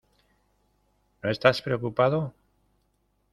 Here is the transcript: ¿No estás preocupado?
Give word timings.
¿No 1.21 1.29
estás 1.29 1.61
preocupado? 1.61 2.33